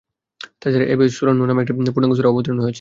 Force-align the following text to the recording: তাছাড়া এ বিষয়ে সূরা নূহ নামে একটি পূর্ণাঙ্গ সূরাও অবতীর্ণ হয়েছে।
তাছাড়া 0.61 0.85
এ 0.85 0.95
বিষয়ে 0.97 1.15
সূরা 1.17 1.31
নূহ 1.33 1.45
নামে 1.47 1.61
একটি 1.63 1.73
পূর্ণাঙ্গ 1.75 2.13
সূরাও 2.17 2.31
অবতীর্ণ 2.33 2.57
হয়েছে। 2.57 2.69